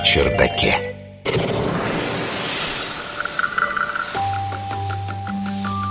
чердаке. 0.00 0.76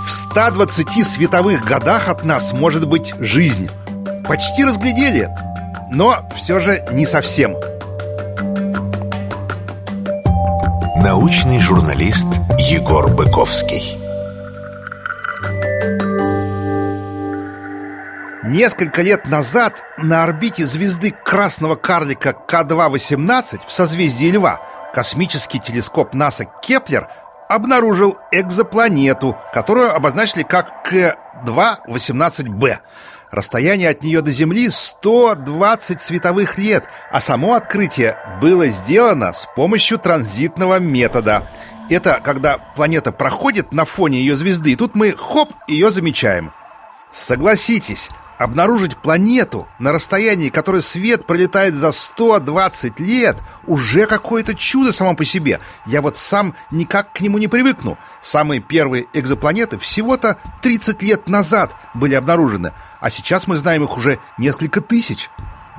В 0.06 0.10
120 0.10 1.06
световых 1.06 1.64
годах 1.64 2.08
от 2.08 2.24
нас 2.24 2.52
может 2.52 2.86
быть 2.86 3.14
жизнь. 3.18 3.70
Почти 4.26 4.64
разглядели, 4.64 5.28
но 5.90 6.28
все 6.36 6.58
же 6.58 6.84
не 6.92 7.06
совсем. 7.06 7.56
Научный 10.96 11.60
журналист 11.60 12.28
Егор 12.58 13.08
Быковский. 13.08 14.03
Несколько 18.46 19.00
лет 19.00 19.26
назад 19.26 19.82
на 19.96 20.22
орбите 20.22 20.66
звезды 20.66 21.12
красного 21.12 21.76
карлика 21.76 22.36
К2-18 22.46 23.60
в 23.66 23.72
созвездии 23.72 24.30
Льва 24.30 24.60
космический 24.92 25.58
телескоп 25.58 26.12
НАСА 26.12 26.44
Кеплер 26.62 27.08
обнаружил 27.48 28.18
экзопланету, 28.32 29.34
которую 29.54 29.94
обозначили 29.96 30.42
как 30.42 30.86
К2-18b. 30.86 32.80
Расстояние 33.30 33.88
от 33.88 34.02
нее 34.02 34.20
до 34.20 34.30
Земли 34.30 34.68
120 34.70 36.02
световых 36.02 36.58
лет, 36.58 36.84
а 37.10 37.20
само 37.20 37.54
открытие 37.54 38.18
было 38.42 38.68
сделано 38.68 39.32
с 39.32 39.48
помощью 39.56 39.96
транзитного 39.96 40.80
метода. 40.80 41.48
Это 41.88 42.20
когда 42.22 42.58
планета 42.58 43.10
проходит 43.10 43.72
на 43.72 43.86
фоне 43.86 44.18
ее 44.18 44.36
звезды, 44.36 44.72
и 44.72 44.76
тут 44.76 44.94
мы, 44.94 45.12
хоп, 45.12 45.50
ее 45.66 45.88
замечаем. 45.88 46.52
Согласитесь, 47.10 48.10
Обнаружить 48.44 48.98
планету 48.98 49.66
на 49.78 49.90
расстоянии, 49.90 50.50
которое 50.50 50.82
свет 50.82 51.24
пролетает 51.24 51.74
за 51.74 51.92
120 51.92 53.00
лет, 53.00 53.38
уже 53.66 54.04
какое-то 54.04 54.54
чудо 54.54 54.92
само 54.92 55.14
по 55.14 55.24
себе. 55.24 55.60
Я 55.86 56.02
вот 56.02 56.18
сам 56.18 56.54
никак 56.70 57.10
к 57.14 57.22
нему 57.22 57.38
не 57.38 57.48
привыкну. 57.48 57.96
Самые 58.20 58.60
первые 58.60 59.06
экзопланеты 59.14 59.78
всего-то 59.78 60.36
30 60.60 61.00
лет 61.00 61.26
назад 61.26 61.74
были 61.94 62.14
обнаружены, 62.16 62.74
а 63.00 63.08
сейчас 63.08 63.46
мы 63.46 63.56
знаем 63.56 63.84
их 63.84 63.96
уже 63.96 64.18
несколько 64.36 64.82
тысяч. 64.82 65.30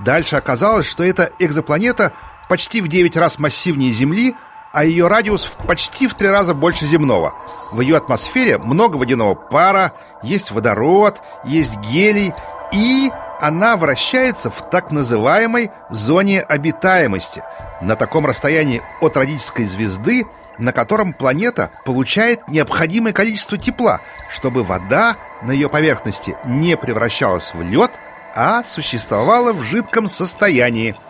Дальше 0.03 0.35
оказалось, 0.35 0.87
что 0.87 1.03
эта 1.03 1.29
экзопланета 1.37 2.13
почти 2.49 2.81
в 2.81 2.87
9 2.87 3.15
раз 3.15 3.37
массивнее 3.37 3.93
Земли, 3.93 4.33
а 4.73 4.83
ее 4.83 5.07
радиус 5.07 5.53
почти 5.67 6.07
в 6.07 6.15
три 6.15 6.27
раза 6.27 6.53
больше 6.53 6.85
земного. 6.85 7.33
В 7.71 7.79
ее 7.79 7.95
атмосфере 7.95 8.57
много 8.57 8.97
водяного 8.97 9.33
пара, 9.33 9.93
есть 10.21 10.51
водород, 10.51 11.21
есть 11.45 11.77
гелий, 11.77 12.33
и 12.71 13.11
она 13.39 13.77
вращается 13.77 14.49
в 14.49 14.69
так 14.69 14.91
называемой 14.91 15.71
зоне 15.89 16.41
обитаемости, 16.41 17.43
на 17.81 17.95
таком 17.95 18.25
расстоянии 18.25 18.81
от 19.01 19.17
родительской 19.17 19.65
звезды, 19.65 20.25
на 20.57 20.71
котором 20.71 21.13
планета 21.13 21.71
получает 21.83 22.47
необходимое 22.47 23.11
количество 23.11 23.57
тепла, 23.57 23.99
чтобы 24.29 24.63
вода 24.63 25.17
на 25.41 25.51
ее 25.51 25.69
поверхности 25.69 26.37
не 26.45 26.77
превращалась 26.77 27.53
в 27.53 27.61
лед, 27.61 27.91
а 28.35 28.63
существовала 28.63 29.53
в 29.53 29.63
жидком 29.63 30.07
состоянии– 30.07 30.95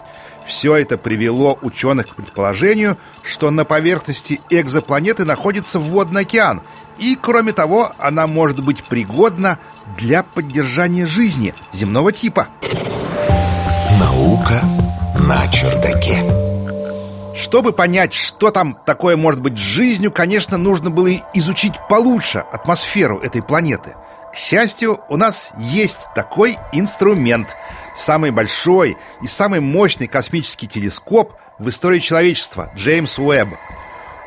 все 0.46 0.76
это 0.76 0.98
привело 0.98 1.58
ученых 1.62 2.10
к 2.10 2.16
предположению, 2.16 2.98
что 3.24 3.52
на 3.52 3.66
поверхности 3.66 4.40
экзопланеты 4.50 5.26
находится 5.26 5.80
водный 5.80 6.22
океан, 6.22 6.62
и, 6.98 7.18
кроме 7.20 7.52
того, 7.52 7.92
она 7.98 8.28
может 8.28 8.64
быть 8.64 8.84
пригодна 8.84 9.60
для 9.98 10.24
поддержания 10.24 11.06
жизни 11.06 11.54
земного 11.74 12.12
типа. 12.12 12.48
Наука 14.00 14.62
на 15.20 15.48
чердаке. 15.48 16.24
Чтобы 17.36 17.74
понять, 17.74 18.14
что 18.14 18.52
там 18.52 18.78
такое 18.86 19.18
может 19.18 19.42
быть 19.42 19.58
с 19.58 19.62
жизнью, 19.62 20.12
конечно, 20.12 20.58
нужно 20.58 20.90
было 20.90 21.10
изучить 21.34 21.74
получше 21.90 22.40
атмосферу 22.40 23.20
этой 23.20 23.42
планеты– 23.42 23.96
к 24.36 24.38
счастью, 24.38 25.00
у 25.08 25.16
нас 25.16 25.54
есть 25.58 26.10
такой 26.14 26.58
инструмент. 26.74 27.56
Самый 27.96 28.32
большой 28.32 28.98
и 29.22 29.28
самый 29.28 29.62
мощный 29.62 30.08
космический 30.08 30.68
телескоп 30.68 31.34
в 31.60 31.70
истории 31.70 32.00
человечества– 32.00 32.72
Джеймс 32.76 33.18
Уэбб. 33.18 33.56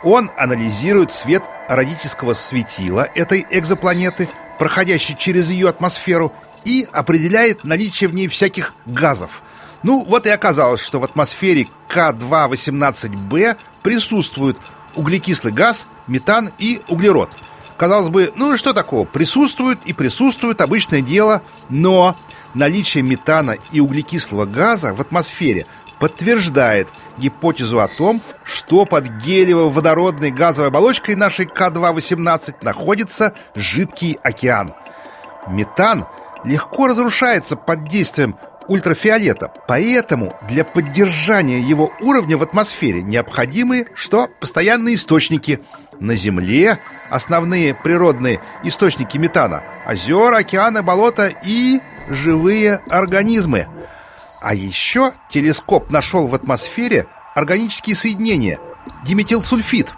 Он 0.03 0.31
анализирует 0.37 1.13
свет 1.13 1.43
родительского 1.69 2.33
светила 2.33 3.09
этой 3.15 3.47
экзопланеты, 3.51 4.29
проходящей 4.59 5.17
через 5.17 5.51
ее 5.51 5.69
атмосферу, 5.69 6.33
и 6.65 6.89
определяет 6.93 7.65
наличие 7.65 8.09
в 8.09 8.15
ней 8.15 8.29
всяких 8.29 8.75
газов. 8.87 9.43
Ну, 9.83 10.05
вот 10.05 10.27
и 10.27 10.31
оказалось, 10.31 10.81
что 10.81 10.99
в 10.99 11.05
атмосфере 11.05 11.69
К2-18b 11.89 13.57
присутствуют 13.83 14.59
углекислый 14.97 15.53
газ, 15.53 15.87
метан 16.07 16.51
и 16.59 16.81
углерод– 16.89 17.37
Казалось 17.79 18.09
бы, 18.09 18.33
ну 18.35 18.53
и 18.53 18.57
что 18.57 18.73
такого? 18.73 19.05
Присутствует 19.05 19.79
и 19.87 19.93
присутствует 19.93 20.61
обычное 20.61 21.01
дело, 21.01 21.43
но 21.69 22.17
наличие 22.55 23.03
метана 23.03 23.57
и 23.73 23.81
углекислого 23.81 24.47
газа 24.47 24.95
в 24.95 25.01
атмосфере 25.01 25.67
подтверждает 25.99 26.89
гипотезу 27.19 27.81
о 27.81 27.89
том, 27.89 28.23
что 28.45 28.85
под 28.85 29.09
гелево-водородной 29.09 30.31
газовой 30.31 30.69
оболочкой 30.69 31.17
нашей 31.17 31.47
К2-18 31.47 32.57
находится 32.63 33.35
жидкий 33.55 34.19
океан. 34.23 34.75
Метан 35.49 36.07
легко 36.45 36.87
разрушается 36.87 37.57
под 37.57 37.89
действием 37.89 38.37
ультрафиолета, 38.69 39.51
поэтому 39.67 40.37
для 40.47 40.65
поддержания 40.65 41.59
его 41.59 41.91
уровня 42.01 42.37
в 42.37 42.43
атмосфере 42.43 43.03
необходимы 43.03 43.87
что? 43.95 44.29
Постоянные 44.41 44.95
источники. 44.95 45.61
На 45.99 46.15
Земле 46.15 46.79
основные 47.11 47.75
природные 47.75 48.41
источники 48.63 49.19
метана– 49.19 49.65
озера, 49.87 50.37
океаны, 50.37 50.83
болота 50.83 51.33
и 51.45 51.81
живые 52.09 52.83
организмы. 52.89 53.69
А 54.41 54.55
еще 54.55 55.13
телескоп 55.29 55.91
нашел 55.91 56.29
в 56.29 56.35
атмосфере 56.35 57.07
органические 57.35 57.97
соединения– 57.97 58.59
диметилсульфид. 59.05 59.95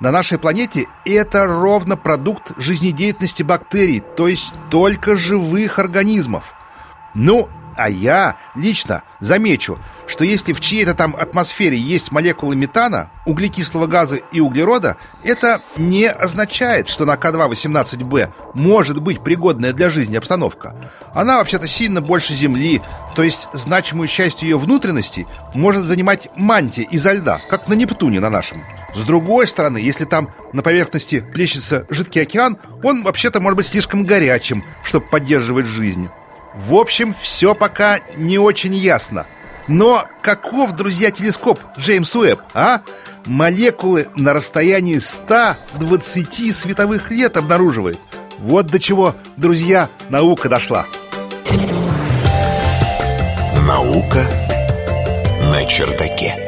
На 0.00 0.10
нашей 0.10 0.38
планете 0.38 0.86
это 1.04 1.46
ровно 1.46 1.96
продукт 1.96 2.52
жизнедеятельности 2.58 3.42
бактерий, 3.42 4.00
то 4.00 4.28
есть 4.28 4.54
только 4.70 5.16
живых 5.16 5.78
организмов. 5.78 6.52
Ну, 7.14 7.48
а 7.76 7.88
я 7.88 8.36
лично 8.54 9.02
замечу, 9.20 9.78
что 10.06 10.24
если 10.24 10.52
в 10.52 10.60
чьей-то 10.60 10.94
там 10.94 11.16
атмосфере 11.16 11.76
есть 11.76 12.12
молекулы 12.12 12.56
метана, 12.56 13.10
углекислого 13.26 13.86
газа 13.86 14.16
и 14.16 14.40
углерода, 14.40 14.96
это 15.22 15.62
не 15.76 16.06
означает, 16.06 16.88
что 16.88 17.04
на 17.04 17.14
К2-18b 17.14 18.32
может 18.54 19.00
быть 19.00 19.22
пригодная 19.22 19.72
для 19.72 19.88
жизни 19.88 20.16
обстановка. 20.16 20.74
Она 21.14 21.38
вообще-то 21.38 21.68
сильно 21.68 22.00
больше 22.00 22.34
Земли, 22.34 22.82
то 23.16 23.22
есть 23.22 23.48
значимую 23.52 24.08
часть 24.08 24.42
ее 24.42 24.58
внутренности 24.58 25.26
может 25.54 25.84
занимать 25.84 26.28
мантия 26.36 26.86
изо 26.90 27.12
льда, 27.12 27.40
как 27.48 27.68
на 27.68 27.74
Нептуне 27.74 28.20
на 28.20 28.30
нашем. 28.30 28.62
С 28.94 29.02
другой 29.02 29.48
стороны, 29.48 29.78
если 29.78 30.04
там 30.04 30.28
на 30.52 30.62
поверхности 30.62 31.20
плещется 31.20 31.84
жидкий 31.90 32.22
океан, 32.22 32.58
он 32.82 33.02
вообще-то 33.02 33.40
может 33.40 33.56
быть 33.56 33.66
слишком 33.66 34.04
горячим, 34.04 34.64
чтобы 34.84 35.06
поддерживать 35.06 35.66
жизнь. 35.66 36.08
В 36.54 36.74
общем, 36.74 37.14
все 37.18 37.54
пока 37.54 37.98
не 38.16 38.38
очень 38.38 38.74
ясно. 38.74 39.26
Но 39.66 40.04
каков, 40.22 40.72
друзья, 40.72 41.10
телескоп 41.10 41.58
Джеймс 41.78 42.14
Уэбб, 42.14 42.40
а? 42.52 42.80
Молекулы 43.26 44.08
на 44.14 44.34
расстоянии 44.34 44.98
120 44.98 46.54
световых 46.54 47.10
лет 47.10 47.36
обнаруживает. 47.36 47.98
Вот 48.38 48.66
до 48.66 48.78
чего, 48.78 49.14
друзья, 49.36 49.88
наука 50.10 50.48
дошла. 50.48 50.84
Наука 53.66 54.26
на 55.40 55.64
чердаке. 55.64 56.43